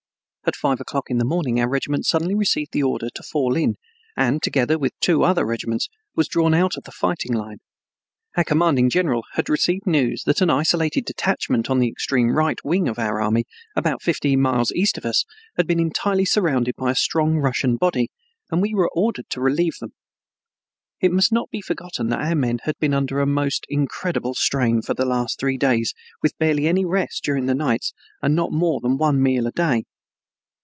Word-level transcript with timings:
At 0.43 0.55
five 0.55 0.81
o'clock 0.81 1.09
in 1.11 1.19
the 1.19 1.23
morning 1.23 1.61
our 1.61 1.69
regiment 1.69 2.03
suddenly 2.05 2.33
received 2.33 2.71
the 2.73 2.81
order 2.81 3.09
to 3.13 3.23
fall 3.23 3.55
in, 3.55 3.75
and, 4.17 4.41
together 4.41 4.77
with 4.77 4.91
two 4.99 5.23
other 5.23 5.45
regiments, 5.45 5.87
was 6.15 6.27
drawn 6.27 6.53
out 6.53 6.75
of 6.75 6.83
the 6.83 6.91
fighting 6.91 7.31
line. 7.31 7.59
Our 8.35 8.43
commanding 8.43 8.89
general 8.89 9.21
had 9.33 9.49
received 9.49 9.85
news 9.85 10.23
that 10.25 10.41
an 10.41 10.49
isolated 10.49 11.05
detachment 11.05 11.69
on 11.69 11.77
the 11.77 11.87
extreme 11.87 12.31
right 12.35 12.57
wing 12.65 12.89
of 12.89 12.97
our 12.97 13.21
army, 13.21 13.45
about 13.75 14.01
fifteen 14.01 14.41
miles 14.41 14.73
east 14.73 14.97
of 14.97 15.05
us, 15.05 15.25
had 15.57 15.67
been 15.67 15.79
entirely 15.79 16.25
surrounded 16.25 16.75
by 16.75 16.89
a 16.91 16.95
strong 16.95 17.37
Russian 17.37 17.77
body, 17.77 18.09
and 18.49 18.61
we 18.63 18.73
were 18.73 18.89
ordered 18.93 19.29
to 19.29 19.41
relieve 19.41 19.75
them. 19.79 19.91
It 20.99 21.11
must 21.13 21.31
not 21.31 21.49
be 21.51 21.61
forgotten 21.61 22.09
that 22.09 22.19
our 22.19 22.35
men 22.35 22.61
had 22.63 22.79
been 22.79 22.95
under 22.95 23.19
a 23.19 23.27
most 23.27 23.67
incredible 23.69 24.33
strain 24.33 24.81
for 24.81 24.95
the 24.95 25.05
last 25.05 25.39
three 25.39 25.57
days 25.57 25.93
with 26.23 26.37
barely 26.39 26.67
any 26.67 26.83
rest 26.83 27.23
during 27.23 27.45
the 27.45 27.55
nights 27.55 27.93
and 28.23 28.35
not 28.35 28.51
more 28.51 28.81
than 28.81 28.97
one 28.97 29.21
meal 29.21 29.45
a 29.45 29.51
day. 29.51 29.83